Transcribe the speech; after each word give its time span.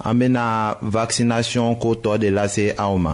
amena 0.00 0.44
vaksinasyon 0.82 1.76
koto 1.80 2.16
de 2.18 2.30
lase 2.30 2.74
aouman. 2.78 3.13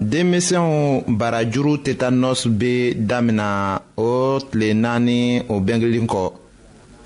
denmisɛnw 0.00 1.04
barajuru 1.08 1.78
tetanɔsi 1.82 2.48
bɛ 2.50 2.94
damina 3.06 3.80
o 3.96 4.38
tile 4.50 4.74
naani 4.74 5.42
o 5.48 5.60
bɛnkelen 5.60 6.06
kɔ 6.06 6.32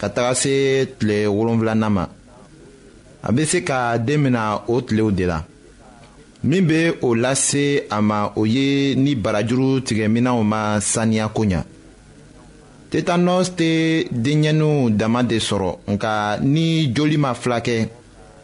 ka 0.01 0.09
taga 0.09 0.35
se 0.35 0.87
tile 0.99 1.27
wolonfilanan 1.29 1.93
ma 1.93 2.05
a 3.23 3.33
bɛ 3.33 3.45
se 3.45 3.61
ka 3.63 3.97
den 3.99 4.23
minɛ 4.23 4.63
o 4.67 4.81
tilew 4.81 5.13
de 5.13 5.25
la 5.27 5.45
min 6.43 6.67
bɛ 6.67 6.97
o 7.03 7.15
lase 7.15 7.85
a 7.89 8.01
ma 8.03 8.33
o 8.35 8.45
ye 8.45 8.97
ni 8.97 9.15
barajuru 9.15 9.83
tigɛminɛw 9.83 10.43
ma 10.43 10.81
saniya 10.81 11.29
ko 11.33 11.43
ɲɛ 11.45 11.63
tetanɔsi 12.91 13.53
tɛ 13.59 14.09
denɲɛninw 14.11 14.91
dama 14.99 15.23
de 15.23 15.39
sɔrɔ 15.39 15.79
nka 15.93 16.41
ni 16.43 16.93
joli 16.93 17.17
ma 17.19 17.35
fila 17.35 17.61
kɛ 17.61 17.89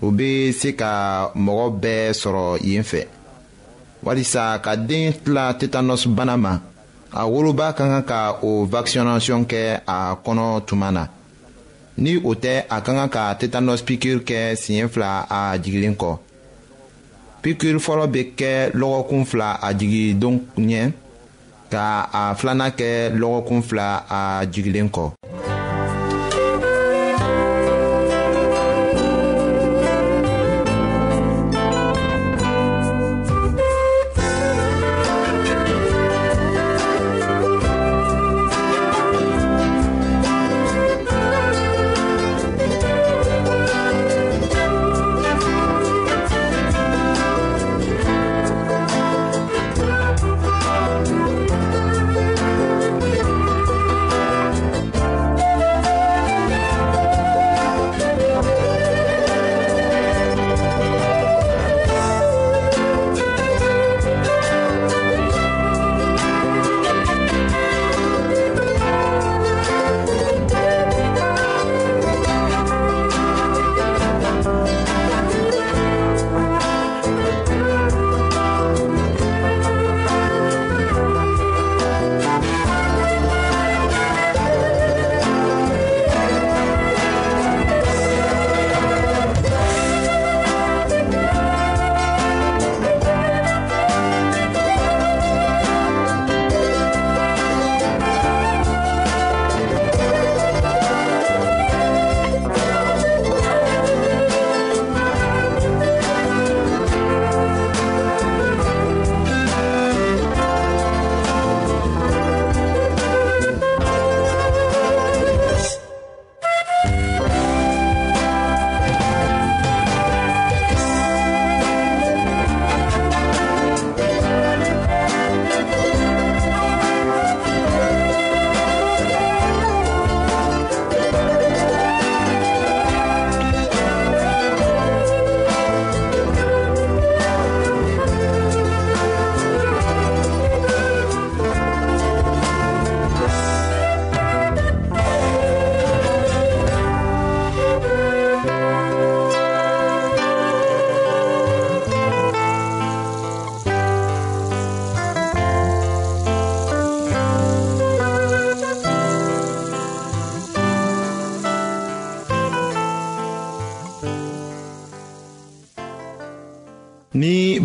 o 0.03 0.11
bɛ 0.13 0.53
se 0.53 0.69
ka 0.77 1.33
mɔgɔ 1.35 1.67
bɛɛ 1.83 2.13
sɔrɔ 2.15 2.59
yen 2.63 2.85
fɛ. 2.85 3.07
walisa 4.07 4.59
ka 4.63 4.77
den 4.77 5.13
tila 5.25 5.45
tetanɔsi 5.59 6.09
bana 6.17 6.37
ma 6.45 6.53
a 7.11 7.23
woloba 7.33 7.67
ka 7.79 7.85
kan 7.93 8.05
ka 8.11 8.21
o 8.49 8.51
vaccination 8.75 9.41
kɛ 9.51 9.63
a 9.87 9.99
kɔnɔ 10.25 10.47
tuma 10.67 10.89
na 10.97 11.03
ni 12.03 12.13
o 12.31 12.33
tɛ 12.45 12.55
a 12.75 12.77
ka 12.87 12.93
kan 12.97 13.09
ka 13.15 13.23
tetanɔsi 13.41 13.83
pikiri 13.89 14.21
kɛ 14.29 14.39
siɲɛ 14.63 14.87
fila 14.93 15.11
a 15.39 15.41
jigilen 15.63 15.97
kɔ 16.01 16.11
pikiri 17.43 17.81
fɔlɔ 17.87 18.07
bɛ 18.15 18.23
kɛ 18.39 18.51
lɔgɔkun 18.81 19.23
fila 19.31 19.49
a 19.67 19.69
jigi 19.79 20.15
don 20.21 20.37
ɲɛ 20.69 20.83
ka 21.73 21.85
a 22.21 22.23
filanan 22.39 22.71
kɛ 22.79 22.89
lɔgɔkun 23.21 23.61
fila 23.69 23.89
a 24.19 24.23
jigilen 24.53 24.89
kɔ. 24.95 25.05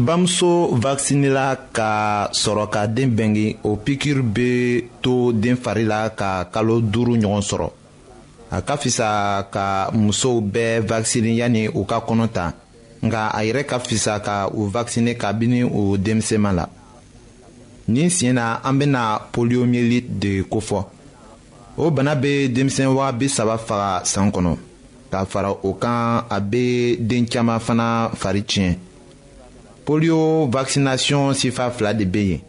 bamuso 0.02 0.68
vakisinela 0.74 1.56
ka 1.72 2.28
sɔrɔ 2.34 2.66
ka 2.74 2.86
den 2.88 3.10
bɛnge 3.18 3.56
o 3.64 3.76
pikiri 3.76 4.22
bɛ 4.24 4.50
to 5.02 5.32
den 5.34 5.56
fari 5.56 5.84
la 5.84 6.10
ka 6.10 6.44
kalo 6.54 6.80
duuru 6.82 7.14
ɲɔgɔn 7.18 7.42
sɔrɔ 7.50 7.70
a 8.52 8.62
ka 8.62 8.76
fisa 8.78 9.48
ka 9.54 9.92
musow 9.94 10.42
bɛɛ 10.42 10.82
vakisine 10.90 11.36
yanni 11.38 11.68
u 11.68 11.86
ka 11.86 12.00
kɔnɔ 12.02 12.28
ta 12.34 12.54
nka 13.04 13.30
a 13.34 13.42
yɛrɛ 13.46 13.64
ka 13.66 13.80
fisa 13.80 14.20
ka 14.20 14.50
u 14.52 14.68
vakisine 14.70 15.14
kabini 15.18 15.64
u 15.64 15.98
denmisɛnma 15.98 16.54
la 16.54 16.66
nin 17.88 18.10
siɲɛ 18.10 18.34
na 18.34 18.60
an 18.64 18.74
bɛna 18.80 19.22
poliomielite 19.32 20.20
de 20.20 20.44
kofɔ 20.50 20.86
o 21.78 21.92
bana 21.92 22.16
bɛ 22.16 22.48
denmisɛn 22.54 22.88
waa 22.94 23.12
bi 23.12 23.28
saba 23.28 23.58
faga 23.58 24.04
san 24.06 24.32
kɔnɔ 24.32 24.58
ka 25.12 25.26
fara 25.26 25.52
o 25.52 25.74
kan 25.74 26.24
a 26.30 26.40
bɛ 26.42 26.98
den 27.00 27.26
caman 27.28 27.60
fana 27.60 28.10
fari 28.16 28.44
tiɲɛ 28.44 28.76
polio 29.86 30.46
vaccination 30.46 31.34
sifa 31.34 31.72
fila 31.72 31.94
de 31.94 32.06
bɛ 32.06 32.22
yen 32.30 32.42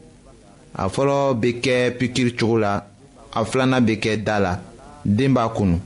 a 0.75 0.89
fɔlɔ 0.89 1.19
bɛ 1.41 1.49
kɛ 1.63 1.75
pikiri 1.99 2.33
cogo 2.39 2.59
la 2.59 2.85
a 3.37 3.45
filanan 3.45 3.85
bɛ 3.87 3.95
kɛ 4.03 4.23
da 4.25 4.39
la 4.39 4.59
den 5.05 5.33
b'a 5.33 5.49
kunu 5.49 5.77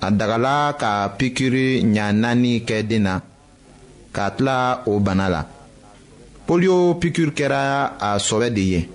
a 0.00 0.10
dagala 0.10 0.76
ka 0.78 1.08
pikiri 1.18 1.82
ɲa 1.82 2.12
naani 2.12 2.62
kɛ 2.68 2.86
den 2.86 3.02
na 3.02 3.20
k'a 4.14 4.30
tila 4.36 4.82
o 4.86 5.00
bana 5.00 5.28
la 5.28 5.40
polio 6.46 6.94
pikiri 7.00 7.32
kɛra 7.38 7.94
a 8.06 8.18
sɔbɛ 8.18 8.50
de 8.56 8.60
ye 8.72 8.88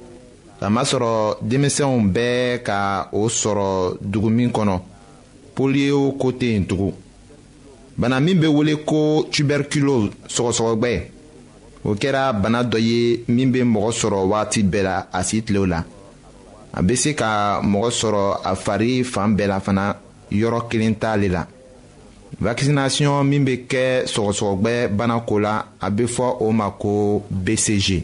kamasɔrɔ 0.62 1.38
denmisɛnw 1.42 2.00
bɛɛ 2.16 2.62
ka 2.64 3.10
o 3.12 3.28
sɔrɔ 3.28 3.98
dugumin 4.02 4.52
kɔnɔ 4.56 4.80
polio 5.56 6.12
ko 6.20 6.32
tɛ 6.32 6.46
yen 6.54 6.66
tugun 6.66 6.94
bana 7.98 8.22
min 8.22 8.40
bɛ 8.42 8.48
wele 8.48 8.74
ko 8.86 9.24
tuberculose 9.32 10.12
sɔgɔsɔgɔgbɛ 10.34 11.10
o 11.84 11.94
kɛra 12.00 12.34
bana 12.34 12.64
dɔ 12.64 12.78
ye 12.90 13.24
min 13.28 13.52
bɛ 13.52 13.60
mɔgɔ 13.64 13.90
sɔrɔ 13.92 14.20
waati 14.30 14.64
bɛɛ 14.64 14.82
la 14.84 14.98
a 15.12 15.24
si 15.24 15.42
tilew 15.44 15.66
la 15.68 15.84
a 16.74 16.82
bɛ 16.82 16.96
se 16.98 17.14
ka 17.14 17.62
mɔgɔ 17.62 17.90
sɔrɔ 17.92 18.40
a 18.46 18.56
fari 18.56 19.04
fan 19.06 19.36
bɛɛ 19.38 19.48
la 19.48 19.60
fana 19.60 19.96
yɔrɔ 20.32 20.68
kelen 20.70 20.96
t'ale 20.96 21.28
la 21.32 21.46
vaccination 22.40 23.24
min 23.30 23.44
bɛ 23.46 23.68
kɛ 23.68 24.04
sɔgɔsɔgɔgbɛ 24.06 24.88
bana 24.96 25.20
ko 25.28 25.36
la 25.40 25.64
a 25.82 25.90
bɛ 25.92 26.08
fɔ 26.08 26.38
o 26.42 26.52
ma 26.54 26.70
ko 26.72 27.22
bcg 27.34 28.04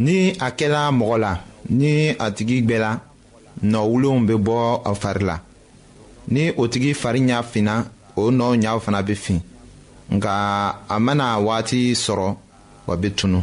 ni 0.00 0.30
a 0.40 0.50
kɛra 0.50 0.90
mɔgɔ 0.90 1.18
la 1.20 1.38
ni 1.70 2.08
a 2.18 2.30
tigi 2.32 2.66
la 2.80 2.98
nɔwolow 3.62 4.26
bɛ 4.26 4.34
bɔ 4.42 4.80
a 4.84 4.94
fari 4.94 5.22
la 5.24 5.38
ni 6.28 6.48
o 6.56 6.66
tigi 6.66 6.94
fari 6.96 7.20
ɲa 7.20 7.44
finna 7.44 7.84
o 8.16 8.30
nɔ 8.30 8.56
ɲaw 8.60 8.80
fana 8.80 9.02
bɛ 9.04 9.14
fin 9.16 9.40
nka 10.10 10.74
a 10.88 10.98
mana 10.98 11.36
waati 11.38 11.92
sɔrɔ 11.94 12.36
wa 12.86 12.96
be 12.96 13.10
tunu 13.10 13.42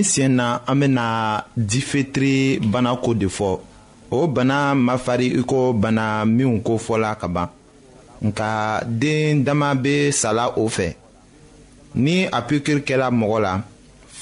nin 0.00 0.08
siɲɛ 0.12 0.28
na 0.34 0.46
an 0.68 0.76
bɛna 0.80 1.04
difetiri 1.70 2.58
bana 2.72 2.90
ko 3.04 3.12
de 3.14 3.26
fɔ 3.28 3.58
o 4.10 4.26
bana 4.34 4.74
ma 4.74 4.96
fari 4.96 5.26
i 5.40 5.42
ko 5.50 5.72
bana 5.82 6.24
minw 6.24 6.60
ko 6.66 6.76
fɔla 6.86 7.14
ka 7.20 7.28
ban 7.28 7.48
nka 8.26 8.48
den 9.00 9.44
dama 9.44 9.74
bɛ 9.74 9.94
sala 10.20 10.44
o 10.56 10.62
fɛ 10.76 10.86
ni 11.94 12.14
a 12.36 12.38
pikiri 12.48 12.80
kɛra 12.86 13.08
mɔgɔ 13.10 13.38
la 13.46 13.52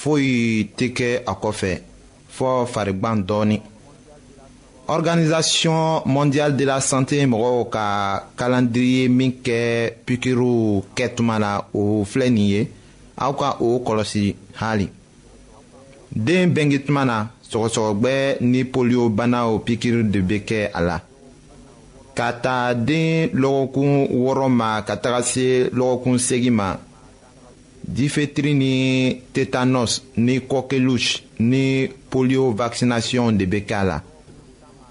foyi 0.01 0.69
tɛ 0.77 0.87
kɛ 0.97 1.09
a 1.31 1.33
kɔfɛ 1.43 1.71
fɔ 2.37 2.49
farigban 2.73 3.17
dɔɔni 3.29 3.57
organisation 4.97 6.03
mondiale 6.07 6.57
de 6.57 6.65
la 6.65 6.81
santé 6.81 7.25
mɔgɔw 7.27 7.69
ka 7.75 7.85
calendrier 8.37 9.09
min 9.11 9.33
kɛ 9.45 9.59
pikiriw 10.07 10.83
kɛtuma 10.97 11.39
la 11.45 11.65
o 11.73 11.81
filɛ 12.11 12.29
nin 12.33 12.47
ye 12.55 12.61
aw 13.17 13.33
ka 13.33 13.57
o 13.61 13.79
kɔlɔsi 13.87 14.25
hali 14.61 14.89
den 16.17 16.53
bengi 16.55 16.79
tuma 16.85 17.05
na 17.05 17.29
sɔgɔsɔgɔgbɛ 17.51 18.39
ni 18.41 18.65
polio 18.65 19.09
banaw 19.09 19.59
pikiri 19.65 20.03
de 20.05 20.21
bɛ 20.21 20.39
kɛ 20.49 20.71
a 20.73 20.81
la 20.83 21.01
ka 22.17 22.33
taa 22.33 22.75
den 22.75 23.31
lɔgɔkun 23.33 24.09
wɔɔrɔ 24.13 24.49
ma 24.49 24.83
ka 24.87 24.97
taga 24.97 25.23
se 25.23 25.71
lɔgɔkun 25.73 26.19
segin 26.19 26.55
ma 26.55 26.77
difetiri 27.97 28.55
ni 28.55 29.21
tetanus 29.33 30.01
ni 30.17 30.41
kɔkeluche 30.41 31.23
ni 31.39 31.89
polio 32.11 32.53
vaccination 32.55 33.33
de 33.37 33.45
bɛ 33.47 33.61
kɛ 33.67 33.75
a 33.75 33.85
la 33.85 34.03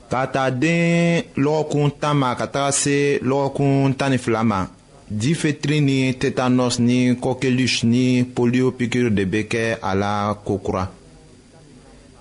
ka 0.10 0.26
taa 0.28 0.50
den 0.52 1.24
lɔgɔkun 1.36 1.92
tan 2.00 2.16
ma 2.18 2.36
ka 2.36 2.46
taga 2.48 2.72
se 2.72 3.20
lɔgɔkun 3.24 3.96
tan 3.98 4.12
ni 4.12 4.18
fila 4.18 4.44
ma 4.44 4.68
difetiri 5.12 5.82
ni 5.82 6.14
tetanus 6.16 6.80
ni 6.80 7.14
kɔkeluche 7.16 7.84
ni 7.84 8.24
polio 8.24 8.72
pikiri 8.72 9.12
de 9.14 9.26
bɛ 9.26 9.48
kɛ 9.48 9.78
a 9.82 9.96
la 9.96 10.34
kokura. 10.46 10.88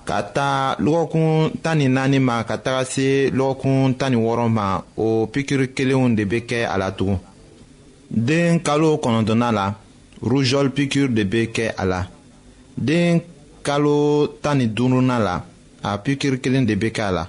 ka 0.06 0.22
taa 0.22 0.74
lɔgɔkun 0.84 1.50
tan 1.62 1.78
ni 1.78 1.86
naani 1.88 2.18
ma 2.18 2.36
ka 2.48 2.56
taga 2.64 2.82
se 2.92 3.06
lɔgɔkun 3.38 3.96
tan 3.98 4.10
ni 4.12 4.16
wɔɔrɔ 4.24 4.48
ma 4.48 4.66
o 4.96 5.26
pikiri 5.32 5.66
kelenw 5.76 6.14
de 6.16 6.24
bɛ 6.30 6.38
kɛ 6.48 6.58
a 6.64 6.76
la 6.78 6.88
tugun 6.96 7.18
den 8.26 8.60
kalo 8.66 8.88
kɔnɔntɔnnan 9.02 9.52
la 9.58 9.74
rujɔli 10.30 10.70
pikiri 10.76 11.08
de 11.16 11.22
bɛ 11.32 11.40
kɛ 11.54 11.64
a 11.76 11.84
la 11.86 12.00
den 12.86 13.20
kalo 13.66 13.94
tan 14.42 14.58
ni 14.58 14.66
duurunan 14.76 15.24
la 15.26 15.42
a 15.88 15.98
pikiri 16.04 16.38
kelen 16.42 16.66
de 16.66 16.74
bɛ 16.76 16.88
kɛ 16.96 17.02
a 17.10 17.12
la 17.16 17.24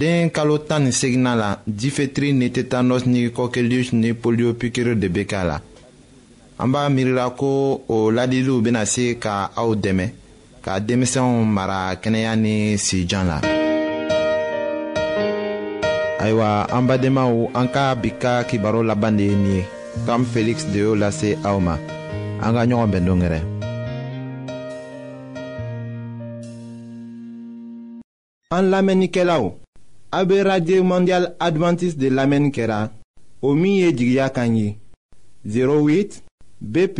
den 0.00 0.30
kalo 0.30 0.56
tan 0.68 0.84
ni 0.84 0.92
seginnan 0.92 1.36
la 1.42 1.56
difetiri 1.68 2.32
ni 2.32 2.48
tetanɔsi 2.50 3.06
ni 3.08 3.20
kɔkelius 3.36 3.92
ni 3.92 4.14
polio 4.14 4.54
pikiri 4.54 4.96
de 4.98 5.08
bɛ 5.08 5.22
kɛ 5.30 5.36
a 5.42 5.44
la 5.50 5.60
an 6.60 6.68
b'a 6.72 6.88
miirila 6.88 7.26
ko 7.38 7.82
o 7.88 8.10
ladiliw 8.10 8.62
bɛna 8.64 8.86
se 8.86 9.04
ka 9.20 9.50
aw 9.56 9.74
dɛmɛ. 9.76 10.06
ka 10.64 10.74
denmisɛnw 10.86 11.34
mara 11.56 11.78
kɛnɛya 12.02 12.32
ni 12.44 12.54
sijan 12.86 13.26
la 13.30 13.38
ayiwa 16.22 16.48
an 16.76 16.82
badenmaw 16.88 17.32
an 17.60 17.68
ka 17.74 17.84
bi 18.02 18.10
ka 18.22 18.32
kibaro 18.48 18.80
laban 18.82 19.16
de 19.18 19.24
ye 19.30 19.34
nin 19.36 19.52
ye 19.56 19.60
kam 20.06 20.22
feliksi 20.32 20.66
de 20.72 20.78
y'o 20.84 20.94
lase 20.94 21.28
aw 21.48 21.58
ma 21.66 21.74
an 22.44 22.54
ka 22.56 22.62
ɲɔgɔn 22.68 22.90
bɛn 22.92 23.04
dongɛrɛ 23.08 23.38
an 28.56 28.64
lamɛnnikɛlaw 28.72 29.42
a 30.16 30.18
be 30.28 30.36
radio 30.50 30.82
mondial 30.84 31.24
advantiste 31.46 31.98
de 31.98 32.08
lamɛnni 32.10 32.50
kɛra 32.56 32.80
o 33.46 33.48
min 33.60 33.72
ye 33.82 33.88
jigiya 33.98 34.28
kan 34.30 34.54
ye 34.56 34.68
08 35.44 36.22
bp 36.62 36.98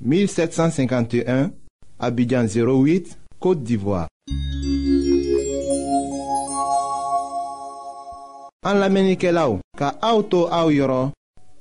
1751 0.00 1.65
Abidjan 1.98 2.46
08, 2.46 3.16
Kote 3.40 3.64
d'Ivoire 3.64 4.08
An 8.66 8.80
la 8.82 8.88
menike 8.92 9.30
la 9.32 9.46
ou 9.48 9.60
Ka 9.78 9.94
aoutou 10.02 10.48
aou 10.52 10.72
yoron 10.74 11.12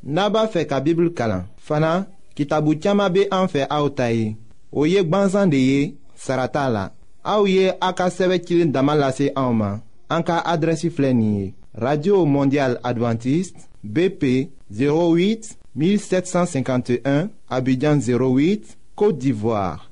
Naba 0.03 0.45
fe 0.51 0.63
ka 0.67 0.79
bibl 0.83 1.11
kalan 1.15 1.43
Fana, 1.57 2.05
ki 2.35 2.45
tabou 2.49 2.75
tiyama 2.75 3.07
be 3.13 3.27
an 3.31 3.47
fe 3.51 3.65
aoutaye 3.69 4.35
Ou 4.73 4.89
yek 4.89 5.07
banzan 5.09 5.51
de 5.53 5.59
ye 5.61 5.79
Sarata 6.19 6.65
la 6.73 6.85
Aou 7.25 7.47
ye 7.49 7.69
a 7.81 7.93
ka 7.97 8.09
seve 8.13 8.39
kilin 8.43 8.73
damalase 8.75 9.29
aouman 9.35 9.77
An 10.11 10.23
ka 10.25 10.41
adresi 10.45 10.89
flenye 10.91 11.53
Radio 11.75 12.23
Mondial 12.27 12.79
Adventist 12.83 13.69
BP 13.83 14.49
08 14.73 15.53
1751 15.75 17.29
Abidjan 17.51 17.97
08, 18.01 18.77
Kote 18.95 19.19
d'Ivoire 19.19 19.91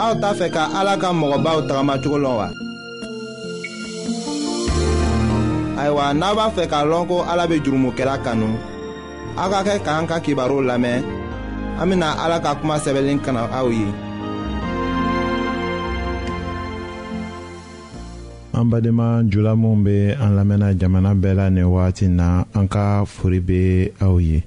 aw 0.00 0.12
t'a 0.20 0.30
fɛ 0.38 0.46
ka 0.56 0.62
ala 0.80 0.94
ka 1.00 1.08
mɔgɔbaw 1.12 1.58
tagamacogo 1.68 2.16
lɔn 2.24 2.36
wa. 2.40 2.48
ayiwa 5.80 6.04
n'a 6.18 6.28
b'a 6.36 6.46
fɛ 6.56 6.64
k'a 6.72 6.80
lɔn 6.90 7.04
ko 7.10 7.16
ala 7.30 7.44
bɛ 7.50 7.56
jurumokɛla 7.64 8.16
kanu 8.24 8.48
aw 9.40 9.48
ka 9.52 9.60
kɛ 9.68 9.74
k'an 9.84 10.06
ka 10.08 10.16
kibaru 10.24 10.58
lamɛn 10.68 11.00
an 11.80 11.86
bɛna 11.90 12.08
ala 12.24 12.36
ka 12.40 12.56
kuma 12.58 12.80
sɛbɛnlen 12.84 13.20
kana 13.20 13.48
aw 13.58 13.68
ye. 13.68 13.86
an 18.56 18.64
badenma 18.72 19.26
jula 19.30 19.52
minw 19.56 19.88
an 20.22 20.32
lamɛnna 20.40 20.72
jamana 20.78 21.10
bɛɛ 21.14 21.36
la 21.40 21.48
nin 21.50 21.64
wagati 21.74 22.06
na 22.08 22.44
an 22.54 22.66
ka 22.68 23.04
fori 23.04 23.40
be 23.40 23.90
aw 24.00 24.16
ye 24.18 24.42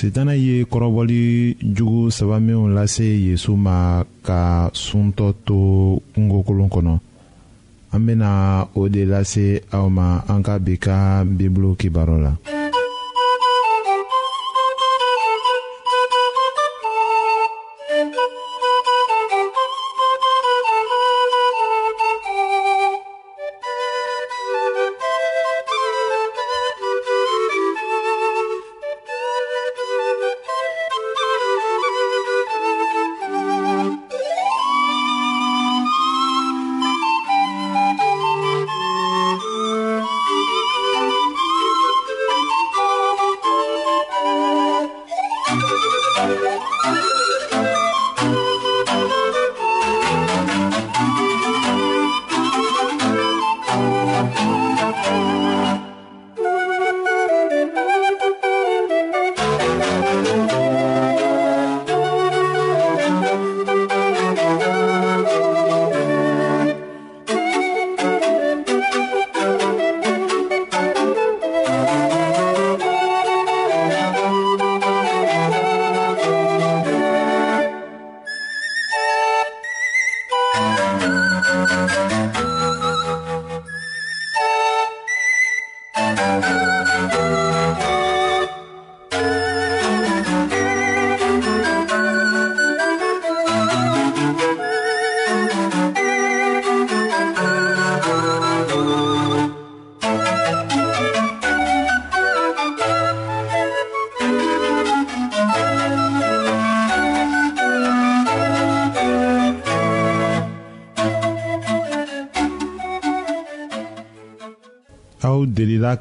sitana 0.00 0.32
ye 0.34 0.64
kɔrɔbɔli 0.64 1.56
jugu 1.62 2.10
saba 2.10 2.40
minw 2.40 2.66
lase 2.76 3.04
yezu 3.26 3.56
ma 3.56 4.02
ka 4.26 4.70
suntɔ 4.74 5.32
to 5.46 6.00
kungokolon 6.12 6.68
kɔnɔ 6.68 6.98
an 7.92 8.00
bena 8.06 8.66
o 8.74 8.88
de 8.88 9.06
lase 9.06 9.62
aw 9.70 9.88
ma 9.88 10.20
an 10.26 10.42
ka 10.42 10.58
bi 10.58 10.74
ka 10.76 11.22
bibulu 11.24 11.76
kibaru 11.78 12.18
la 12.22 12.32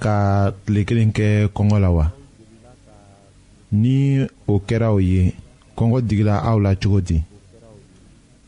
ka 0.01 0.51
tile 0.65 0.81
kelen 0.87 1.11
kɛ 1.15 1.27
kɔngɔ 1.55 1.77
la 1.83 1.89
wa 1.97 2.05
ni 3.81 3.95
o 4.47 4.53
kɛra 4.67 4.87
o 4.95 4.99
ye 5.11 5.23
kɔngɔ 5.77 5.97
digila 6.07 6.35
aw 6.49 6.57
la 6.63 6.71
cogo 6.81 6.99
di 7.07 7.17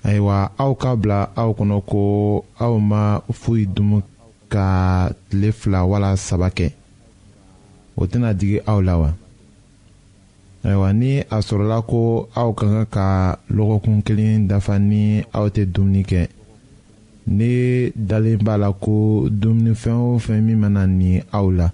ayiwa 0.08 0.38
aw 0.64 0.72
ka 0.82 0.90
bila 1.02 1.20
aw 1.42 1.50
kɔnɔ 1.58 1.78
ko 1.90 2.00
aw 2.66 2.74
ma 2.90 3.02
foyi 3.40 3.64
dumu 3.76 3.98
ka 4.54 4.68
tile 5.30 5.50
fila 5.60 5.80
wala 5.90 6.10
saba 6.18 6.48
kɛ 6.58 6.68
o 7.96 8.04
tɛna 8.12 8.34
digi 8.40 8.60
aw 8.66 8.80
la 8.82 8.94
wa 9.00 9.10
ayiwa 10.64 10.90
ni 11.00 11.12
a 11.36 11.38
sɔrɔla 11.48 11.78
ko 11.90 12.28
aw 12.42 12.50
ka 12.54 12.66
kan 12.74 12.86
ka 12.96 13.06
lɔgɔkun 13.56 14.04
kelen 14.06 14.48
dafa 14.48 14.78
ni 14.80 15.24
aw 15.34 15.46
tɛ 15.50 15.66
dumuni 15.74 16.04
kɛ 16.04 16.22
ne 17.28 17.92
dalen 17.96 18.38
b'a 18.44 18.58
la 18.58 18.70
ko 18.72 19.28
dumunifɛn 19.30 19.98
o 19.98 20.20
fɛn 20.20 20.42
min 20.46 20.60
mana 20.62 20.86
ni 20.86 21.22
aw 21.32 21.48
la 21.58 21.68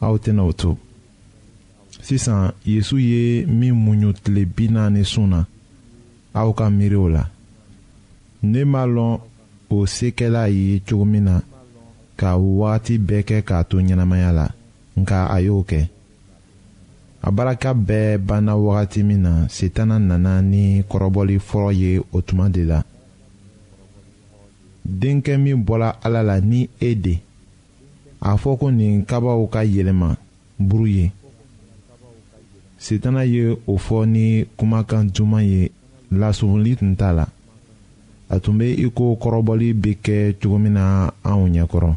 aw 0.00 0.14
tɛna 0.16 0.42
o 0.48 0.52
to 0.60 0.78
sisan 2.00 2.52
yesu 2.64 2.96
ye 2.98 3.44
min 3.46 3.74
muɲu 3.74 4.08
tile 4.24 4.42
bi 4.54 4.64
naani 4.72 5.04
sun 5.12 5.28
na 5.32 5.40
aw 6.40 6.50
ka 6.58 6.64
miiri 6.70 6.96
o 6.96 7.06
la 7.08 7.22
ne 8.50 8.60
m'a 8.64 8.82
lɔn 8.94 9.20
o 9.70 9.76
sekɛla 9.86 10.42
ye 10.48 10.80
cogo 10.88 11.04
min 11.04 11.24
na 11.24 11.36
ka 12.20 12.30
wagati 12.38 12.94
bɛɛ 12.98 13.20
kɛ 13.28 13.38
k'a 13.48 13.64
to 13.68 13.76
ɲɛnamaya 13.78 14.32
la 14.32 14.46
nka 14.98 15.18
a 15.34 15.38
y'o 15.40 15.62
kɛ 15.68 15.80
a 17.22 17.28
baraka 17.30 17.74
bɛɛ 17.74 18.18
banna 18.26 18.56
wagati 18.56 19.02
min 19.02 19.22
na 19.22 19.32
setana 19.48 19.98
nana 19.98 20.40
ni 20.40 20.80
kɔrɔbɔli 20.88 21.36
fɔlɔ 21.38 21.70
ye 21.76 21.98
o 22.00 22.18
tuma 22.22 22.48
de 22.50 22.64
la 22.64 22.80
denkɛ 24.88 25.36
min 25.38 25.64
bɔra 25.64 25.90
ala 26.02 26.22
la 26.22 26.36
ni 26.40 26.60
e 26.80 26.90
de 27.04 27.14
a 28.20 28.32
fɔ 28.40 28.56
ko 28.58 28.70
nin 28.70 29.04
kabaw 29.04 29.46
ka 29.52 29.60
yɛlɛma 29.64 30.16
buru 30.58 30.86
ye 30.86 31.12
setana 32.78 33.22
ye 33.24 33.56
o 33.66 33.76
fɔ 33.78 34.06
ni 34.08 34.44
kumakan 34.56 35.10
duman 35.12 35.44
ye 35.44 35.70
lasumuli 36.10 36.76
tun 36.76 36.94
t'a 36.96 37.12
la 37.12 37.26
a 38.30 38.40
tun 38.40 38.58
bɛ 38.58 38.66
iko 38.86 39.14
kɔrɔbɔli 39.20 39.72
bɛ 39.74 39.92
kɛ 40.04 40.34
cogo 40.40 40.58
min 40.58 40.72
na 40.72 41.10
anw 41.24 41.46
ɲɛkɔrɔ 41.52 41.96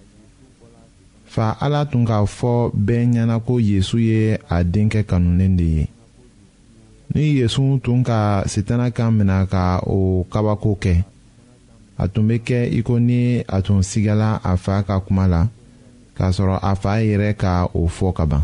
fa 1.33 1.47
ala 1.65 1.81
tun 1.91 2.03
k'a 2.09 2.17
fɔ 2.37 2.53
bɛɛ 2.85 3.03
ɲɛna 3.13 3.35
ko 3.47 3.53
yezu 3.69 3.95
ye 4.09 4.19
a 4.55 4.57
denkɛ 4.73 5.01
kanulen 5.09 5.53
de 5.59 5.67
ye 5.79 5.85
ni 7.15 7.23
yesu 7.39 7.61
tun 7.83 7.99
ka 8.09 8.19
sitana 8.51 8.87
kan 8.97 9.11
minɛ 9.17 9.37
ka 9.53 9.63
o 9.97 9.97
kabako 10.31 10.71
kɛ 10.83 10.93
a 12.01 12.03
tun 12.11 12.27
bɛ 12.29 12.35
kɛ 12.47 12.59
i 12.79 12.81
ni 13.09 13.19
a 13.55 13.57
tun 13.65 13.79
sigala 13.89 14.29
a 14.49 14.51
fa 14.63 14.73
ka 14.87 14.95
kuma 15.05 15.25
la 15.33 15.41
k'a 16.19 16.27
sɔrɔ 16.35 16.55
a 16.69 16.71
fa 16.81 16.91
yɛrɛ 17.07 17.29
ka 17.41 17.53
o 17.79 17.81
fɔ 17.95 18.07
kaban. 18.17 18.43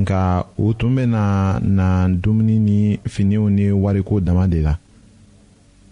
nka 0.00 0.44
u 0.58 0.72
tun 0.78 0.94
bɛna 0.96 1.58
na 1.76 1.86
dumuni 2.08 2.56
ni 2.58 2.78
finiw 3.12 3.44
ni 3.52 3.66
wariko 3.84 4.20
dama 4.26 4.44
de 4.52 4.60
la 4.66 4.74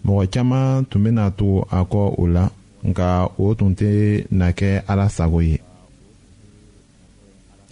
mɔgɔ 0.05 0.23
caman 0.33 0.85
tun 0.89 1.03
bɛna 1.05 1.25
to 1.37 1.47
a 1.69 1.79
kɔ 1.91 2.01
o 2.21 2.27
la 2.35 2.45
nka 2.89 3.07
o 3.43 3.53
tun 3.57 3.71
tɛ 3.79 3.89
na 4.39 4.47
kɛ 4.57 4.69
ala 4.91 5.05
sago 5.17 5.39
ye 5.41 5.57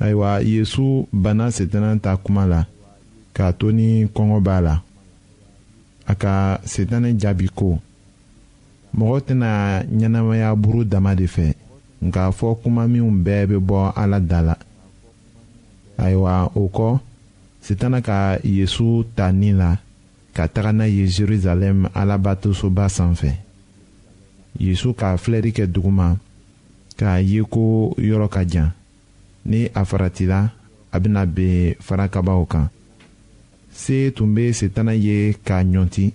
ayiwa 0.04 0.30
yesu 0.52 1.08
bana 1.24 1.46
setana 1.52 1.92
ta 2.04 2.12
kuma 2.24 2.46
la 2.46 2.62
k'a 3.36 3.48
to 3.60 3.68
ni 3.72 4.06
kɔngɔ 4.16 4.40
b'a 4.46 4.58
la 4.62 4.76
a 6.06 6.14
ka 6.16 6.58
setanɛ 6.74 7.10
jaabi 7.22 7.48
ko 7.56 7.78
mɔgɔ 8.98 9.18
tɛna 9.28 9.50
ɲɛnamaya 9.98 10.56
buru 10.62 10.84
dama 10.86 11.16
de 11.16 11.26
fɛ 11.26 11.54
nka 12.06 12.32
fɔ 12.38 12.56
kuma 12.62 12.88
minw 12.88 13.10
bɛɛ 13.18 13.48
bɛ 13.50 13.58
bɔ 13.68 13.78
ala 13.96 14.20
da 14.20 14.42
la 14.42 14.56
ayiwa 16.06 16.52
o 16.56 16.64
kɔ 16.76 16.90
sitana 17.62 18.00
ka 18.02 18.40
yezu 18.44 19.04
ta 19.16 19.30
nin 19.36 19.58
la 19.60 19.72
ka 20.36 20.48
taga 20.48 20.72
n'a 20.72 20.88
ye 20.88 21.04
jerusalem 21.12 21.90
alabatosoba 21.94 22.88
sanfɛ 22.96 23.32
yezu 24.64 24.90
ka 24.96 25.18
filɛli 25.22 25.52
kɛ 25.58 25.66
duguma 25.74 26.08
k'a 26.98 27.20
ye 27.30 27.42
ko 27.54 27.94
yɔrɔ 28.00 28.28
ka 28.34 28.42
jan 28.52 28.72
ni 29.46 29.68
a 29.76 29.82
faratila 29.86 30.40
a 30.92 30.98
bɛna 31.02 31.22
ben 31.36 31.76
farakabaw 31.84 32.42
kan 32.48 32.72
se 33.74 34.12
tun 34.16 34.32
bɛ 34.36 34.54
sitana 34.56 34.94
ye 34.96 35.36
k'a 35.46 35.60
ɲɔnti 35.68 36.06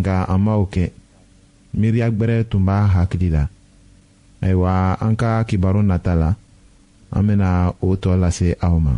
nka 0.00 0.16
a 0.32 0.38
m'o 0.40 0.64
kɛ 0.72 0.90
miiriya 1.76 2.08
gbɛrɛ 2.10 2.44
tun 2.48 2.64
b'a 2.64 2.86
hakili 2.94 3.28
la 3.30 3.44
ayiwa 4.40 4.96
an 5.00 5.14
ka 5.16 5.42
kibaru 5.48 5.82
nata 5.84 6.14
la. 6.14 6.34
an 7.16 7.22
bena 7.30 7.50
o 7.86 7.88
tɔ 8.02 8.10
lase 8.22 8.48
aw 8.66 8.76
ma 8.84 8.94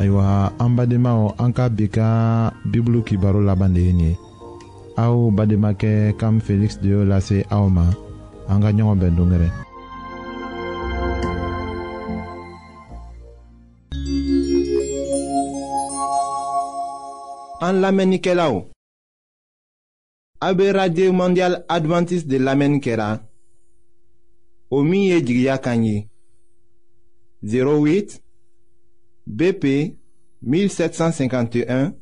ayiwa 0.00 0.52
an 0.64 0.70
badenmaw 0.76 1.20
an 1.42 1.52
ka 1.56 1.64
bi 1.76 1.86
ka 1.96 2.08
bibulu 2.70 3.00
kibaro 3.06 3.40
laban 3.48 3.74
de 3.76 3.80
ye 3.88 3.92
nin 3.92 4.00
ye 4.02 4.12
aw 5.04 5.14
badenmakɛ 5.36 5.92
kam 6.20 6.34
feliksi 6.46 6.80
de 6.82 6.88
y'o 6.94 7.02
lase 7.12 7.38
aw 7.56 7.64
ma 7.76 7.84
an 8.52 8.60
ka 8.64 8.70
ɲɔgɔn 8.76 9.00
bɛn 9.00 9.16
dongɛrɛ 9.16 9.48
An 17.64 17.78
lamenike 17.82 18.32
la 18.36 18.48
ou? 18.52 18.60
A 20.46 20.50
be 20.56 20.66
radye 20.76 21.06
ou 21.08 21.14
mondial 21.16 21.54
Adventist 21.76 22.26
de 22.28 22.36
lamenike 22.36 22.92
la. 23.00 23.06
Ou 24.70 24.84
miye 24.84 25.22
djigya 25.24 25.54
kanyi. 25.64 26.10
08 27.52 28.18
BP 29.26 29.64
1751 30.42 31.94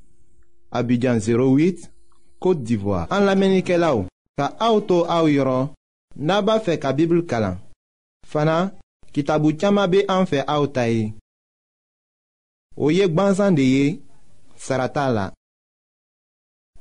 Abidjan 0.72 1.22
08 1.22 1.86
Kote 2.42 2.64
Divoa. 2.66 3.04
An 3.14 3.26
lamenike 3.28 3.76
la 3.78 3.92
ou? 3.98 4.08
Ka 4.36 4.48
a 4.58 4.70
ou 4.74 4.82
tou 4.88 5.06
a 5.06 5.20
ou 5.22 5.30
yoron, 5.30 5.68
naba 6.16 6.56
fe 6.64 6.74
ka 6.82 6.90
bibl 6.96 7.22
kalan. 7.30 7.60
Fana, 8.26 8.58
ki 9.14 9.22
tabou 9.28 9.54
tchama 9.54 9.86
be 9.86 10.02
an 10.10 10.26
fe 10.26 10.42
a 10.42 10.58
ou 10.62 10.66
tayi. 10.74 11.12
Ou 12.74 12.90
yek 12.90 13.14
banzan 13.14 13.54
de 13.54 13.62
ye, 13.76 13.86
sarata 14.56 15.06
la. 15.12 15.28